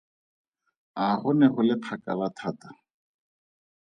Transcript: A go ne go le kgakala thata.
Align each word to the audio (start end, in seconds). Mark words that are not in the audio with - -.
A 1.03 1.03
go 1.21 1.29
ne 1.39 1.47
go 1.53 1.61
le 1.67 1.75
kgakala 1.83 2.27
thata. 2.37 2.69